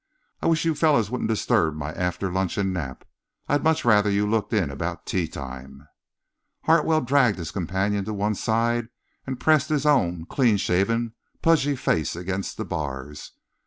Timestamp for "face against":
11.75-12.57